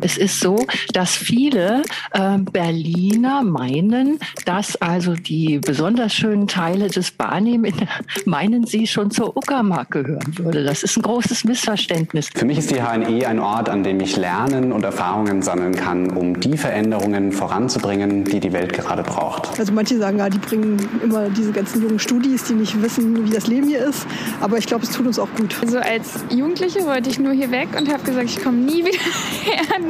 [0.00, 1.82] Es ist so, dass viele
[2.12, 7.66] äh, Berliner meinen, dass also die besonders schönen Teile des Barnim
[8.24, 10.64] meinen sie schon zur Uckermark gehören würde.
[10.64, 12.28] Das ist ein großes Missverständnis.
[12.34, 16.10] Für mich ist die HNE ein Ort, an dem ich lernen und Erfahrungen sammeln kann,
[16.10, 19.58] um die Veränderungen voranzubringen, die die Welt gerade braucht.
[19.58, 23.30] Also manche sagen, ja, die bringen immer diese ganzen jungen Studis, die nicht wissen, wie
[23.30, 24.06] das Leben hier ist.
[24.40, 25.54] Aber ich glaube, es tut uns auch gut.
[25.62, 28.98] Also als Jugendliche wollte ich nur hier weg und habe gesagt, ich komme nie wieder
[29.44, 29.89] her,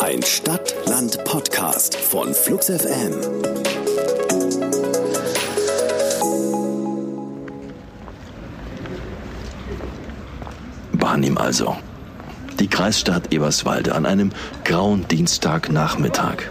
[0.00, 3.12] Ein Stadt-Land-Podcast von Flux FM.
[10.92, 11.76] Barnim also.
[12.60, 14.30] Die Kreisstadt Eberswalde an einem
[14.64, 16.50] grauen Dienstagnachmittag.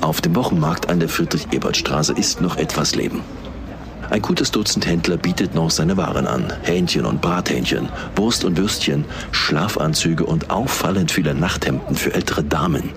[0.00, 3.22] Auf dem Wochenmarkt an der Friedrich-Ebert-Straße ist noch etwas Leben.
[4.16, 6.50] Ein gutes Dutzend Händler bietet noch seine Waren an.
[6.62, 12.92] Hähnchen und Brathähnchen, Wurst und Würstchen, Schlafanzüge und auffallend viele Nachthemden für ältere Damen.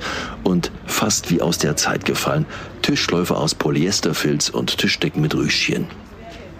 [0.45, 2.45] Und fast wie aus der Zeit gefallen,
[2.83, 5.87] Tischläufe aus Polyesterfilz und Tischdecken mit Rüschchen.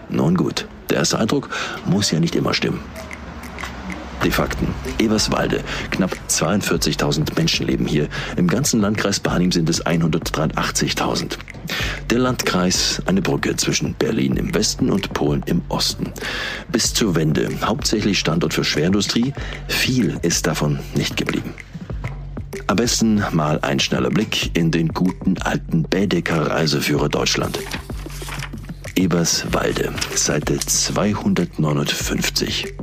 [0.09, 1.47] Nun gut, der erste Eindruck
[1.85, 2.81] muss ja nicht immer stimmen.
[4.23, 4.67] Die Fakten.
[4.99, 5.63] Eberswalde.
[5.91, 8.07] Knapp 42.000 Menschen leben hier.
[8.35, 11.37] Im ganzen Landkreis Barnim sind es 183.000.
[12.09, 16.11] Der Landkreis eine Brücke zwischen Berlin im Westen und Polen im Osten.
[16.71, 19.33] Bis zur Wende hauptsächlich Standort für Schwerindustrie.
[19.67, 21.53] Viel ist davon nicht geblieben.
[22.67, 27.59] Am besten mal ein schneller Blick in den guten alten Bädecker Reiseführer Deutschland.
[28.95, 32.73] Eberswalde, Seite 259.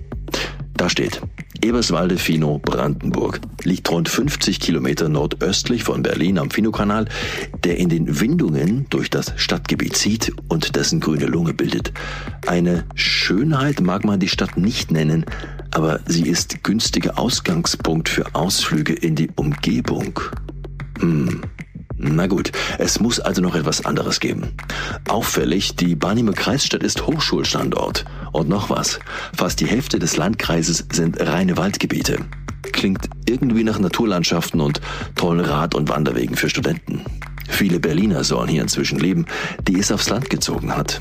[0.77, 1.23] Da steht,
[1.63, 7.07] Eberswalde Fino, Brandenburg, liegt rund 50 Kilometer nordöstlich von Berlin am Finokanal,
[7.65, 11.93] der in den Windungen durch das Stadtgebiet zieht und dessen grüne Lunge bildet.
[12.47, 15.25] Eine Schönheit mag man die Stadt nicht nennen,
[15.71, 20.21] aber sie ist günstiger Ausgangspunkt für Ausflüge in die Umgebung.
[21.01, 21.41] Hm.
[21.99, 24.49] Na gut, es muss also noch etwas anderes geben.
[25.09, 28.05] Auffällig, die Barnimer Kreisstadt ist Hochschulstandort.
[28.33, 28.99] Und noch was,
[29.35, 32.19] fast die Hälfte des Landkreises sind reine Waldgebiete.
[32.73, 34.81] Klingt irgendwie nach Naturlandschaften und
[35.15, 37.03] tollen Rad- und Wanderwegen für Studenten.
[37.49, 39.25] Viele Berliner sollen hier inzwischen leben,
[39.67, 41.01] die es aufs Land gezogen hat.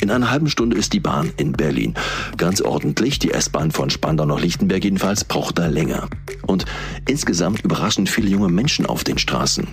[0.00, 1.94] In einer halben Stunde ist die Bahn in Berlin.
[2.36, 6.08] Ganz ordentlich, die S-Bahn von Spandau nach Lichtenberg jedenfalls braucht da länger.
[6.46, 6.66] Und
[7.08, 9.68] insgesamt überraschen viele junge Menschen auf den Straßen.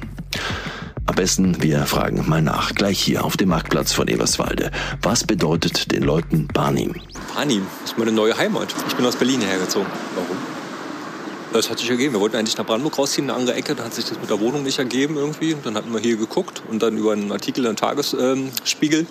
[1.07, 4.71] Am besten, wir fragen mal nach, gleich hier auf dem Marktplatz von Eberswalde.
[5.01, 6.95] Was bedeutet den Leuten Barnim?
[7.35, 8.73] Barnim ist meine neue Heimat.
[8.87, 9.87] Ich bin aus Berlin hergezogen.
[10.15, 10.37] Warum?
[11.53, 12.13] Das hat sich ergeben.
[12.13, 13.75] Wir wollten eigentlich nach Brandenburg rausziehen, eine andere Ecke.
[13.75, 15.57] Da hat sich das mit der Wohnung nicht ergeben irgendwie.
[15.61, 19.07] Dann hatten wir hier geguckt und dann über einen Artikel im Tagesspiegel ähm,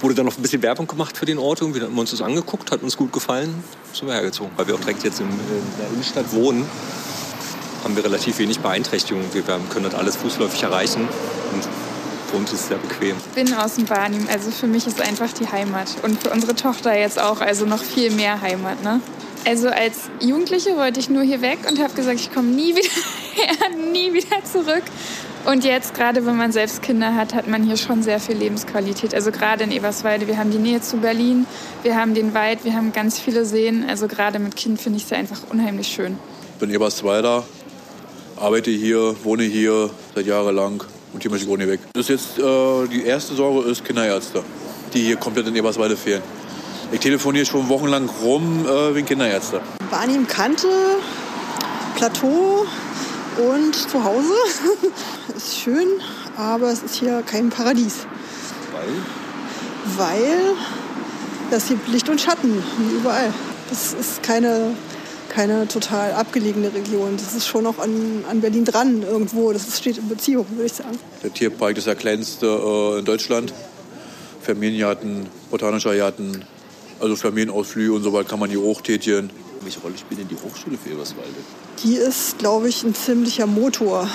[0.00, 1.60] wurde dann noch ein bisschen Werbung gemacht für den Ort.
[1.60, 4.50] Irgendwie haben wir uns das angeguckt, hat uns gut gefallen, sind wir hergezogen.
[4.56, 5.28] Weil wir auch direkt jetzt in
[5.78, 6.66] der Innenstadt wohnen,
[7.84, 9.32] haben wir relativ wenig Beeinträchtigungen.
[9.32, 11.08] Wir können das alles fußläufig erreichen
[11.52, 11.68] und
[12.30, 13.16] für uns ist es sehr bequem.
[13.16, 15.88] Ich bin aus dem Barnim, also für mich ist einfach die Heimat.
[16.02, 18.82] Und für unsere Tochter jetzt auch, also noch viel mehr Heimat.
[18.84, 19.00] Ne?
[19.46, 22.88] Also als Jugendliche wollte ich nur hier weg und habe gesagt, ich komme nie wieder
[23.34, 24.84] her, nie wieder zurück.
[25.46, 29.14] Und jetzt, gerade wenn man selbst Kinder hat, hat man hier schon sehr viel Lebensqualität.
[29.14, 31.46] Also gerade in Eberswalde, wir haben die Nähe zu Berlin,
[31.82, 33.86] wir haben den Wald, wir haben ganz viele Seen.
[33.88, 36.18] Also gerade mit Kind finde ich es einfach unheimlich schön.
[36.54, 37.44] Ich bin Eberswalder,
[38.40, 41.80] arbeite hier, wohne hier seit jahrelang und hier möchte ich auch nicht weg.
[41.92, 44.42] Das ist jetzt äh, die erste Sorge ist Kinderärzte,
[44.94, 46.22] die hier komplett in Eberswalde fehlen.
[46.92, 49.60] Ich telefoniere schon wochenlang rum äh, wegen Kinderärzte.
[49.90, 50.68] Barnim Kante,
[51.96, 52.66] Plateau
[53.52, 54.32] und zu Hause.
[55.36, 55.88] ist schön,
[56.36, 58.06] aber es ist hier kein Paradies.
[58.72, 58.88] Weil?
[59.96, 60.56] Weil
[61.50, 63.32] das gibt Licht und Schatten, wie überall.
[63.68, 64.74] Das ist keine,
[65.30, 67.16] keine total abgelegene Region.
[67.16, 69.52] Das ist schon noch an, an Berlin dran irgendwo.
[69.52, 70.98] Das steht in Beziehung, würde ich sagen.
[71.22, 73.54] Der Tierpark ist der kleinste äh, in Deutschland.
[74.42, 76.44] Familiengarten, botanischer Garten,
[76.98, 79.30] also Familienausflüge und so weiter kann man hier hochtätigen.
[79.62, 81.30] Welche Rolle spielt denn die Hochschule für Eberswalde?
[81.82, 84.08] Die ist, glaube ich, ein ziemlicher Motor,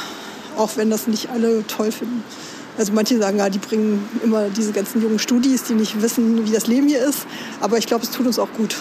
[0.58, 2.24] auch wenn das nicht alle toll finden.
[2.78, 6.52] Also manche sagen ja, die bringen immer diese ganzen jungen Studis, die nicht wissen, wie
[6.52, 7.26] das Leben hier ist.
[7.62, 8.76] Aber ich glaube, es tut uns auch gut.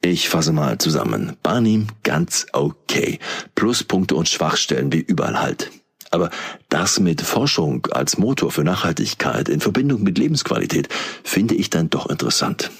[0.00, 1.36] Ich fasse mal zusammen.
[1.42, 3.18] Barnim ganz okay.
[3.56, 5.70] Pluspunkte und Schwachstellen wie überall halt.
[6.10, 6.30] Aber
[6.68, 10.88] das mit Forschung als Motor für Nachhaltigkeit in Verbindung mit Lebensqualität
[11.24, 12.70] finde ich dann doch interessant.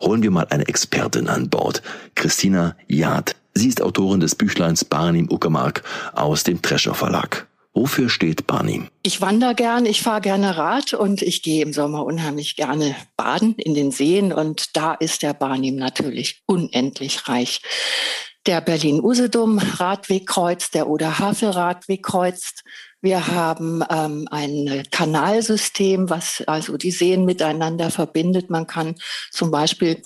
[0.00, 1.82] Holen wir mal eine Expertin an Bord,
[2.14, 3.34] Christina Jad.
[3.54, 7.49] Sie ist Autorin des Büchleins Barnim Uckermark aus dem Trescher Verlag.
[7.72, 8.88] Wofür steht Barnim?
[9.02, 13.54] Ich wandere gern, ich fahre gerne Rad und ich gehe im Sommer unheimlich gerne baden
[13.56, 17.62] in den Seen und da ist der Barnim natürlich unendlich reich
[18.46, 22.64] der Berlin-Usedom-Radweg kreuzt, der Oder-Havel-Radweg kreuzt.
[23.02, 28.50] Wir haben ähm, ein Kanalsystem, was also die Seen miteinander verbindet.
[28.50, 28.96] Man kann
[29.30, 30.02] zum Beispiel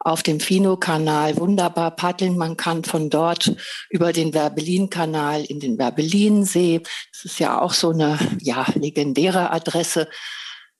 [0.00, 2.36] auf dem Fino-Kanal wunderbar paddeln.
[2.36, 3.54] Man kann von dort
[3.90, 6.80] über den Werbelin-Kanal in den Werbelinsee.
[7.12, 10.08] Das ist ja auch so eine ja, legendäre Adresse,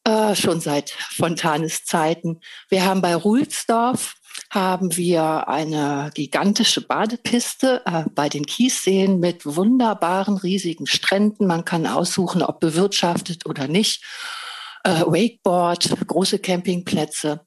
[0.05, 2.41] äh, schon seit Fontanes Zeiten.
[2.69, 4.15] Wir haben bei Ruhlsdorf
[4.51, 11.47] haben wir eine gigantische Badepiste äh, bei den Kiesseen mit wunderbaren riesigen Stränden.
[11.47, 14.03] Man kann aussuchen, ob bewirtschaftet oder nicht.
[14.85, 17.45] Äh, Wakeboard, große Campingplätze.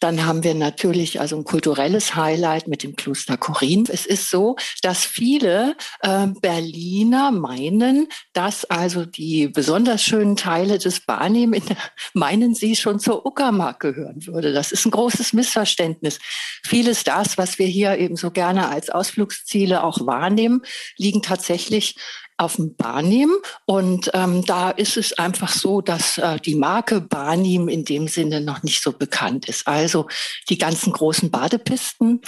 [0.00, 3.84] Dann haben wir natürlich also ein kulturelles Highlight mit dem Kloster Korin.
[3.88, 11.00] Es ist so, dass viele äh, Berliner meinen, dass also die besonders schönen Teile des
[11.00, 11.62] Barnim, in,
[12.14, 14.52] meinen sie schon zur Uckermark gehören würde.
[14.52, 16.18] Das ist ein großes Missverständnis.
[16.64, 20.62] Vieles das, was wir hier eben so gerne als Ausflugsziele auch wahrnehmen,
[20.96, 21.96] liegen tatsächlich
[22.36, 23.32] auf dem Barnim.
[23.66, 28.40] Und ähm, da ist es einfach so, dass äh, die Marke Barnim in dem Sinne
[28.40, 29.66] noch nicht so bekannt ist.
[29.66, 30.08] Also
[30.48, 32.20] die ganzen großen Badepisten,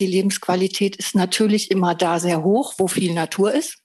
[0.00, 3.78] die Lebensqualität ist natürlich immer da sehr hoch, wo viel Natur ist,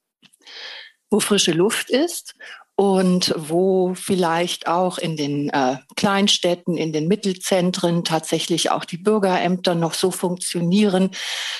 [1.09, 2.35] wo frische Luft ist
[2.79, 9.73] und wo vielleicht auch in den äh, Kleinstädten, in den Mittelzentren tatsächlich auch die Bürgerämter
[9.73, 11.09] noch so funktionieren,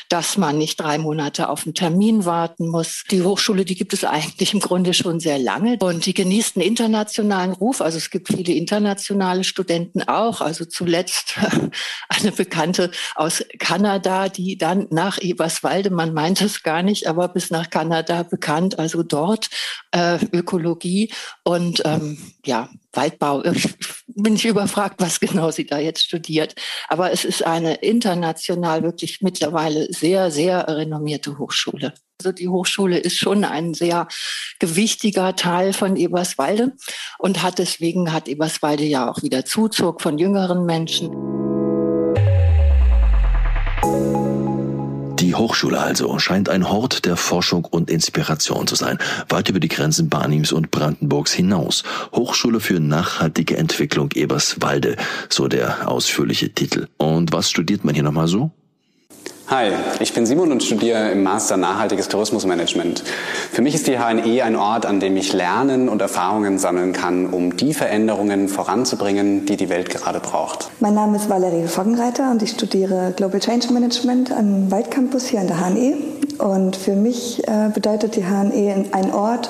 [0.09, 3.03] dass man nicht drei Monate auf einen Termin warten muss.
[3.09, 6.67] Die Hochschule, die gibt es eigentlich im Grunde schon sehr lange und die genießt einen
[6.67, 7.81] internationalen Ruf.
[7.81, 10.39] Also es gibt viele internationale Studenten auch.
[10.39, 11.33] Also zuletzt
[12.09, 17.49] eine Bekannte aus Kanada, die dann nach Eberswalde, man meint es gar nicht, aber bis
[17.49, 19.49] nach Kanada bekannt, also dort
[19.91, 21.06] äh, Ökologie
[21.43, 23.43] und ähm, ja, Waldbau.
[23.45, 23.75] Ich
[24.07, 26.55] bin ich überfragt, was genau sie da jetzt studiert.
[26.87, 31.93] Aber es ist eine international wirklich mittlerweile sehr, sehr renommierte Hochschule.
[32.19, 34.07] Also die Hochschule ist schon ein sehr
[34.59, 36.73] gewichtiger Teil von Eberswalde
[37.19, 41.36] und hat deswegen hat Eberswalde ja auch wieder Zuzug von jüngeren Menschen.
[45.37, 48.97] Hochschule also scheint ein Hort der Forschung und Inspiration zu sein,
[49.29, 51.83] weit über die Grenzen Barnims und Brandenburgs hinaus.
[52.13, 54.97] Hochschule für nachhaltige Entwicklung Eberswalde,
[55.29, 56.87] so der ausführliche Titel.
[56.97, 58.51] Und was studiert man hier nochmal so?
[59.49, 59.71] Hi,
[60.01, 63.01] ich bin Simon und studiere im Master Nachhaltiges Tourismusmanagement.
[63.49, 67.27] Für mich ist die HNE ein Ort, an dem ich lernen und Erfahrungen sammeln kann,
[67.27, 70.69] um die Veränderungen voranzubringen, die die Welt gerade braucht.
[70.81, 75.47] Mein Name ist Valerie Foggenreiter und ich studiere Global Change Management am Waldcampus hier an
[75.47, 75.95] der HNE.
[76.39, 79.49] Und für mich äh, bedeutet die HNE ein Ort,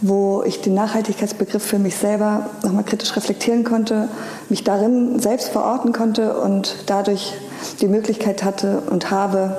[0.00, 4.08] wo ich den Nachhaltigkeitsbegriff für mich selber nochmal kritisch reflektieren konnte,
[4.48, 7.32] mich darin selbst verorten konnte und dadurch
[7.80, 9.56] die Möglichkeit hatte und habe,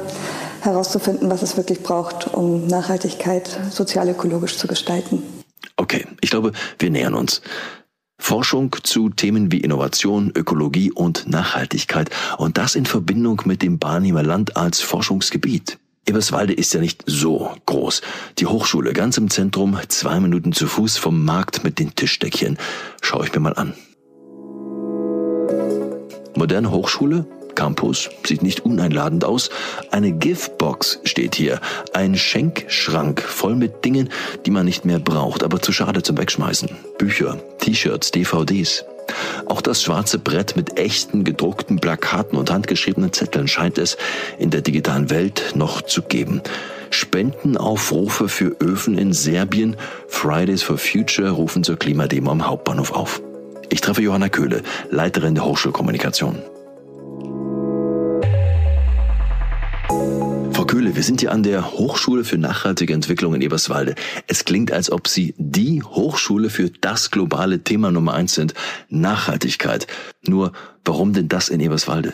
[0.62, 5.22] herauszufinden, was es wirklich braucht, um Nachhaltigkeit sozial-ökologisch zu gestalten.
[5.78, 7.42] Okay, ich glaube, wir nähern uns.
[8.18, 14.24] Forschung zu Themen wie Innovation, Ökologie und Nachhaltigkeit und das in Verbindung mit dem Barnimer
[14.24, 15.78] Land als Forschungsgebiet.
[16.08, 18.02] Eberswalde ist ja nicht so groß.
[18.38, 22.58] Die Hochschule ganz im Zentrum, zwei Minuten zu Fuß vom Markt mit den Tischdeckchen.
[23.02, 23.74] Schau ich mir mal an.
[26.36, 29.50] Moderne Hochschule, Campus, sieht nicht uneinladend aus.
[29.92, 31.60] Eine Giftbox steht hier.
[31.94, 34.10] Ein Schenkschrank voll mit Dingen,
[34.46, 36.70] die man nicht mehr braucht, aber zu schade zum Wegschmeißen.
[36.98, 38.86] Bücher, T-Shirts, DVDs.
[39.46, 43.98] Auch das schwarze Brett mit echten gedruckten Plakaten und handgeschriebenen Zetteln scheint es
[44.40, 46.42] in der digitalen Welt noch zu geben.
[46.90, 49.76] Spendenaufrufe für Öfen in Serbien,
[50.08, 53.22] Fridays for Future rufen zur Klimademo am Hauptbahnhof auf.
[53.70, 56.42] Ich treffe Johanna Köhle, Leiterin der Hochschulkommunikation.
[60.96, 63.96] Wir sind hier an der Hochschule für nachhaltige Entwicklung in Eberswalde.
[64.28, 68.54] Es klingt, als ob Sie die Hochschule für das globale Thema Nummer eins sind,
[68.90, 69.88] Nachhaltigkeit.
[70.26, 70.54] Nur,
[70.86, 72.14] warum denn das in Eberswalde?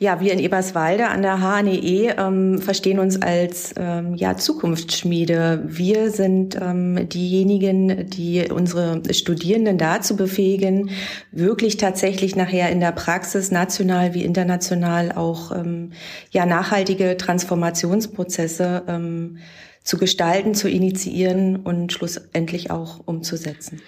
[0.00, 5.64] Ja, wir in Eberswalde an der HNE ähm, verstehen uns als ähm, ja, Zukunftsschmiede.
[5.66, 10.90] Wir sind ähm, diejenigen, die unsere Studierenden dazu befähigen,
[11.32, 15.90] wirklich tatsächlich nachher in der Praxis national wie international auch ähm,
[16.30, 19.38] ja, nachhaltige Transformationsprozesse ähm,
[19.88, 23.80] zu gestalten, zu initiieren und schlussendlich auch umzusetzen.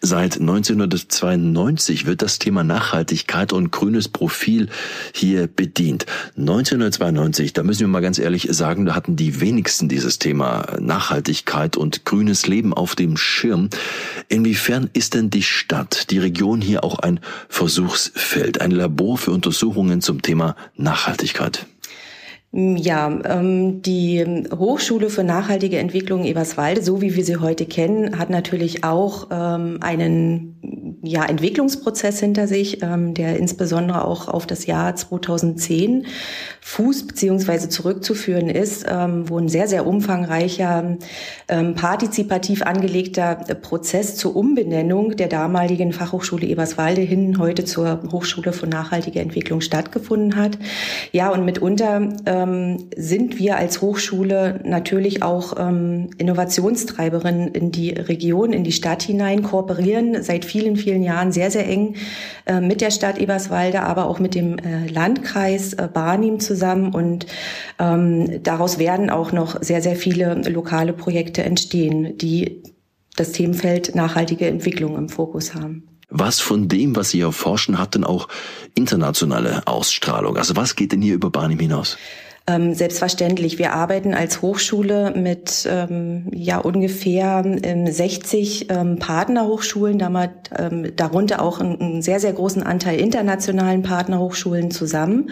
[0.00, 4.68] Seit 1992 wird das Thema Nachhaltigkeit und grünes Profil
[5.14, 6.06] hier bedient.
[6.36, 11.76] 1992, da müssen wir mal ganz ehrlich sagen, da hatten die wenigsten dieses Thema Nachhaltigkeit
[11.76, 13.70] und grünes Leben auf dem Schirm.
[14.28, 20.00] Inwiefern ist denn die Stadt, die Region hier auch ein Versuchsfeld, ein Labor für Untersuchungen
[20.00, 21.66] zum Thema Nachhaltigkeit?
[22.56, 24.24] Ja, ähm, die
[24.56, 29.78] Hochschule für nachhaltige Entwicklung Eberswalde, so wie wir sie heute kennen, hat natürlich auch ähm,
[29.80, 30.53] einen
[31.02, 36.06] ja, Entwicklungsprozess hinter sich, ähm, der insbesondere auch auf das Jahr 2010
[36.60, 40.96] fuß beziehungsweise zurückzuführen ist, ähm, wo ein sehr, sehr umfangreicher,
[41.48, 48.66] ähm, partizipativ angelegter Prozess zur Umbenennung der damaligen Fachhochschule Eberswalde hin heute zur Hochschule für
[48.66, 50.58] nachhaltige Entwicklung stattgefunden hat.
[51.12, 58.52] Ja, und mitunter ähm, sind wir als Hochschule natürlich auch ähm, Innovationstreiberin in die Region,
[58.54, 61.96] in die Stadt hinein, kooperieren seit vielen, vielen Jahren sehr, sehr eng
[62.46, 66.94] äh, mit der Stadt Eberswalde, aber auch mit dem äh, Landkreis äh, Barnim zusammen.
[66.94, 67.26] Und
[67.80, 72.62] ähm, daraus werden auch noch sehr, sehr viele lokale Projekte entstehen, die
[73.16, 75.88] das Themenfeld nachhaltige Entwicklung im Fokus haben.
[76.08, 78.28] Was von dem, was Sie erforschen, hat denn auch
[78.76, 80.36] internationale Ausstrahlung?
[80.36, 81.98] Also was geht denn hier über Barnim hinaus?
[82.46, 83.58] Ähm, selbstverständlich.
[83.58, 89.98] Wir arbeiten als Hochschule mit ähm, ja ungefähr ähm, 60 ähm, Partnerhochschulen,
[90.58, 95.30] ähm, darunter auch einen, einen sehr, sehr großen Anteil internationalen Partnerhochschulen zusammen.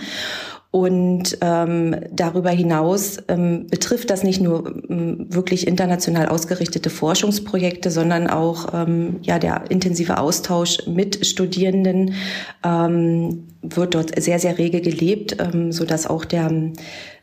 [0.73, 8.27] Und ähm, darüber hinaus ähm, betrifft das nicht nur ähm, wirklich international ausgerichtete Forschungsprojekte, sondern
[8.27, 12.15] auch ähm, ja der intensive Austausch mit Studierenden
[12.65, 16.51] ähm, wird dort sehr sehr rege gelebt, ähm, so dass auch der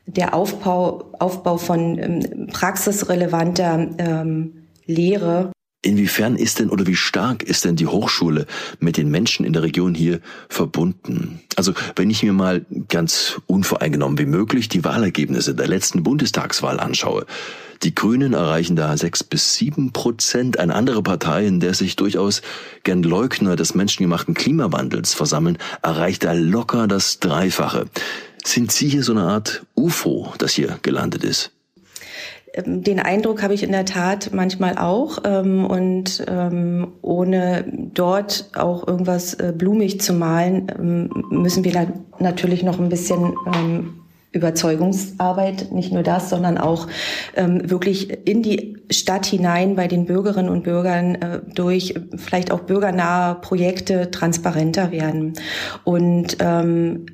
[0.05, 5.51] der Aufbau Aufbau von ähm, praxisrelevanter ähm, Lehre
[5.81, 8.47] Inwiefern ist denn oder wie stark ist denn die Hochschule
[8.81, 10.19] mit den Menschen in der Region hier
[10.49, 11.39] verbunden?
[11.55, 17.25] Also wenn ich mir mal ganz unvoreingenommen wie möglich die Wahlergebnisse der letzten Bundestagswahl anschaue,
[17.83, 20.59] die Grünen erreichen da sechs bis sieben Prozent.
[20.59, 22.41] Eine andere Partei, in der sich durchaus
[22.83, 27.85] gern Leugner des menschengemachten Klimawandels versammeln, erreicht da locker das Dreifache.
[28.43, 31.53] Sind Sie hier so eine Art UFO, das hier gelandet ist?
[32.53, 35.19] Ähm, den Eindruck habe ich in der Tat manchmal auch.
[35.23, 40.67] Ähm, und ähm, ohne dort auch irgendwas äh, blumig zu malen,
[41.29, 43.33] müssen wir natürlich noch ein bisschen
[44.31, 46.87] Überzeugungsarbeit, nicht nur das, sondern auch
[47.35, 53.35] wirklich in die Stadt hinein bei den Bürgerinnen und Bürgern äh, durch vielleicht auch bürgernahe
[53.35, 55.33] Projekte transparenter werden.
[55.83, 57.05] Und ähm,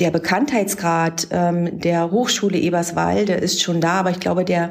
[0.00, 4.70] der Bekanntheitsgrad ähm, der Hochschule Eberswalde ist schon da, aber ich glaube, der,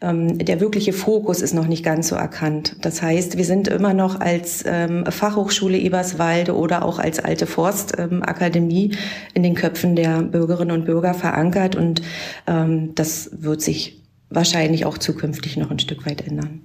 [0.00, 2.76] ähm, der wirkliche Fokus ist noch nicht ganz so erkannt.
[2.80, 8.92] Das heißt, wir sind immer noch als ähm, Fachhochschule Eberswalde oder auch als alte Forstakademie
[8.92, 8.98] ähm,
[9.34, 12.00] in den Köpfen der Bürgerinnen und Bürger verankert und
[12.46, 16.62] ähm, das wird sich wahrscheinlich auch zukünftig noch ein Stück weit ändern.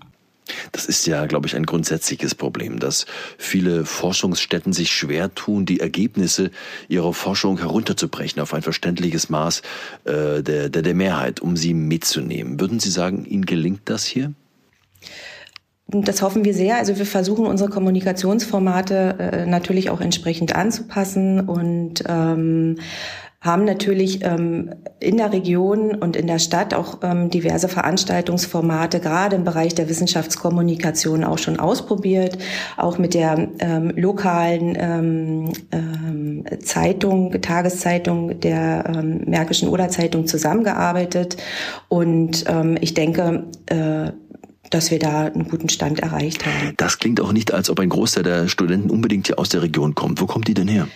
[0.72, 3.06] Das ist ja, glaube ich, ein grundsätzliches Problem, dass
[3.38, 6.52] viele Forschungsstätten sich schwer tun, die Ergebnisse
[6.88, 9.62] ihrer Forschung herunterzubrechen auf ein verständliches Maß
[10.06, 12.60] äh, der, der, der Mehrheit, um sie mitzunehmen.
[12.60, 14.34] Würden Sie sagen, Ihnen gelingt das hier?
[15.88, 16.78] Das hoffen wir sehr.
[16.78, 22.80] Also wir versuchen unsere Kommunikationsformate äh, natürlich auch entsprechend anzupassen und ähm,
[23.46, 29.36] haben natürlich ähm, in der Region und in der Stadt auch ähm, diverse Veranstaltungsformate, gerade
[29.36, 32.38] im Bereich der Wissenschaftskommunikation auch schon ausprobiert,
[32.76, 41.38] auch mit der ähm, lokalen ähm, ähm, Zeitung, Tageszeitung der ähm, Märkischen Oder-Zeitung zusammengearbeitet.
[41.88, 44.12] Und ähm, ich denke, äh,
[44.72, 46.74] dass wir da einen guten Stand erreicht haben.
[46.78, 49.94] Das klingt auch nicht, als ob ein Großteil der Studenten unbedingt hier aus der Region
[49.94, 50.20] kommt.
[50.20, 50.88] Wo kommt die denn her?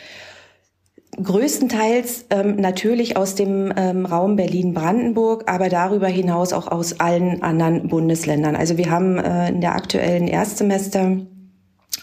[1.22, 7.88] Größtenteils ähm, natürlich aus dem ähm, Raum Berlin-Brandenburg, aber darüber hinaus auch aus allen anderen
[7.88, 8.56] Bundesländern.
[8.56, 11.18] Also wir haben äh, in der aktuellen Erstsemester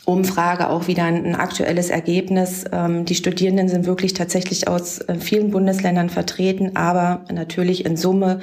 [0.05, 2.65] Umfrage auch wieder ein, ein aktuelles Ergebnis.
[2.71, 8.41] Ähm, die Studierenden sind wirklich tatsächlich aus äh, vielen Bundesländern vertreten, aber natürlich in Summe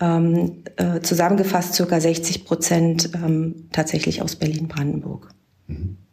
[0.00, 5.28] ähm, äh, zusammengefasst circa 60 Prozent ähm, tatsächlich aus Berlin-Brandenburg.
[5.66, 6.03] Mhm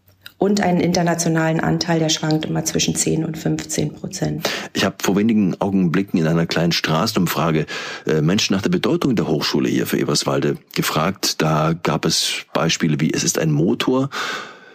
[0.41, 4.49] und einen internationalen Anteil, der schwankt immer zwischen 10 und 15 Prozent.
[4.73, 7.67] Ich habe vor wenigen Augenblicken in einer kleinen Straßenumfrage
[8.07, 11.43] äh, Menschen nach der Bedeutung der Hochschule hier für Eberswalde gefragt.
[11.43, 14.09] Da gab es Beispiele wie, es ist ein Motor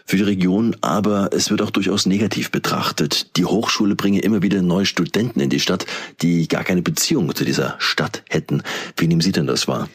[0.05, 3.37] für die Region, aber es wird auch durchaus negativ betrachtet.
[3.37, 5.85] Die Hochschule bringe immer wieder neue Studenten in die Stadt,
[6.23, 8.63] die gar keine Beziehung zu dieser Stadt hätten.
[8.97, 9.89] Wie nehmen Sie denn das wahr?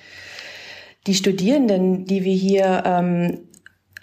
[1.07, 3.39] Die Studierenden, die wir hier ähm,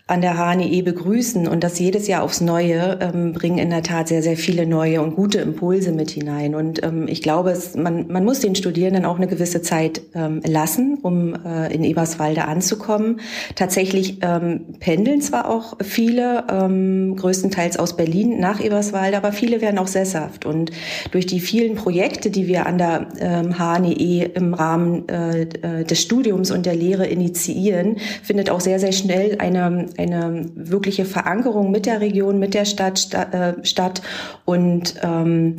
[0.08, 4.08] an der HNE begrüßen und das jedes Jahr aufs Neue, ähm, bringen in der Tat
[4.08, 6.54] sehr, sehr viele neue und gute Impulse mit hinein.
[6.54, 10.40] Und ähm, ich glaube, es, man, man muss den Studierenden auch eine gewisse Zeit ähm,
[10.46, 13.20] lassen, um äh, in Eberswalde anzukommen.
[13.54, 19.78] Tatsächlich ähm, pendeln zwar auch viele, ähm, größtenteils aus Berlin nach Eberswalde, aber viele werden
[19.78, 20.46] auch sesshaft.
[20.46, 20.70] Und
[21.10, 26.00] durch die vielen Projekte, die wir an der ähm, HNE im Rahmen äh, äh, des
[26.00, 31.86] Studiums und der Lehre initiieren, findet auch sehr, sehr schnell eine eine wirkliche Verankerung mit
[31.86, 34.02] der Region, mit der Stadt, sta äh, statt
[34.44, 35.58] und ähm,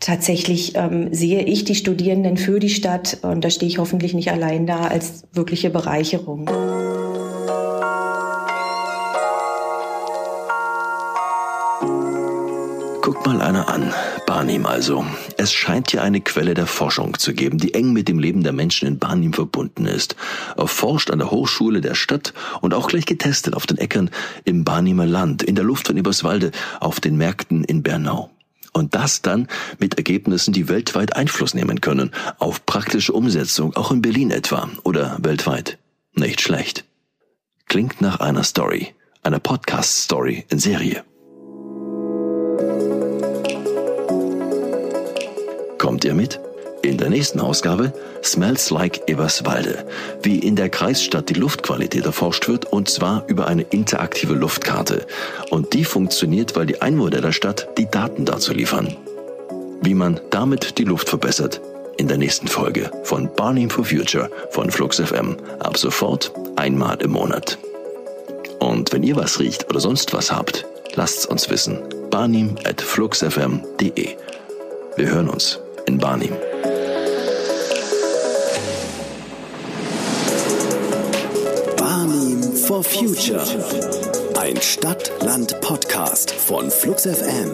[0.00, 4.30] tatsächlich ähm, sehe ich die Studierenden für die Stadt, und da stehe ich hoffentlich nicht
[4.30, 6.48] allein da, als wirkliche Bereicherung.
[13.30, 13.94] Mal einer an.
[14.26, 15.06] Barnim also.
[15.36, 18.52] Es scheint hier eine Quelle der Forschung zu geben, die eng mit dem Leben der
[18.52, 20.16] Menschen in Barnim verbunden ist.
[20.56, 24.10] Erforscht an der Hochschule der Stadt und auch gleich getestet auf den Äckern
[24.44, 28.30] im Barnimer Land, in der Luft von Eberswalde, auf den Märkten in Bernau.
[28.72, 29.46] Und das dann
[29.78, 35.18] mit Ergebnissen, die weltweit Einfluss nehmen können, auf praktische Umsetzung, auch in Berlin etwa oder
[35.20, 35.78] weltweit.
[36.14, 36.84] Nicht schlecht.
[37.66, 41.04] Klingt nach einer Story, einer Podcast-Story in Serie.
[46.10, 46.40] Ihr mit?
[46.82, 49.86] In der nächsten Ausgabe Smells Like Eberswalde,
[50.22, 55.06] wie in der Kreisstadt die Luftqualität erforscht wird und zwar über eine interaktive Luftkarte.
[55.50, 58.96] Und die funktioniert, weil die Einwohner der Stadt die Daten dazu liefern.
[59.82, 61.60] Wie man damit die Luft verbessert,
[61.96, 65.36] in der nächsten Folge von Barney for Future von Flux FM.
[65.58, 67.58] Ab sofort einmal im Monat.
[68.58, 71.78] Und wenn ihr was riecht oder sonst was habt, lasst's uns wissen.
[72.10, 74.16] barnim at fluxfm.de.
[74.96, 75.60] Wir hören uns
[75.90, 76.34] in Barnim.
[81.76, 83.42] Barnim for Future.
[84.38, 87.50] Ein Stadt-Land-Podcast von Flux FM.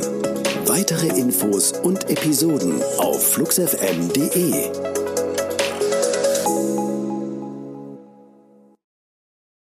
[0.67, 4.86] Weitere Infos und Episoden auf fluxfm.de.